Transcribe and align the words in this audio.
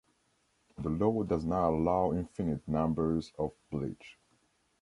The 0.79 0.89
law 0.89 1.21
does 1.21 1.45
not 1.45 1.69
allow 1.73 2.11
infinite 2.13 2.67
numbers 2.67 3.31
of 3.37 3.51
bleach. 3.69 4.17